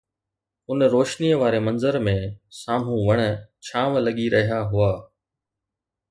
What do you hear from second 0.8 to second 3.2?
روشنيءَ واري منظر ۾ سامهون وڻ